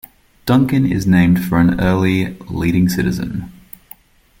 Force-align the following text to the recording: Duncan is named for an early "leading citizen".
Duncan 0.47 0.91
is 0.91 1.05
named 1.05 1.45
for 1.45 1.59
an 1.59 1.79
early 1.79 2.35
"leading 2.49 2.89
citizen". 2.89 3.51